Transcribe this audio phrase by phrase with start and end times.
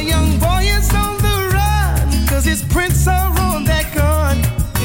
[0.00, 4.38] Young boy is on the run, cause his prints are on that gun.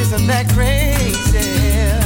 [0.00, 2.05] Isn't that crazy?